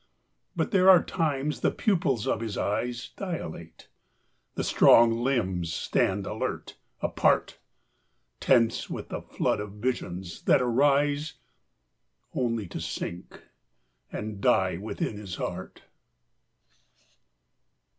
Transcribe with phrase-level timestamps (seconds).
[0.55, 3.87] But there are times the pupils of his eyes Dilate,
[4.55, 7.59] the strong limbs stand alert, apart,
[8.39, 11.33] Tense with the flood of visions that arise
[12.33, 13.43] Only to sink
[14.11, 15.83] and die within his heart.